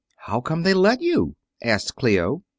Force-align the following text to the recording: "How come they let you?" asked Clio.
"How 0.25 0.41
come 0.41 0.63
they 0.63 0.73
let 0.73 1.03
you?" 1.03 1.35
asked 1.61 1.95
Clio. 1.95 2.41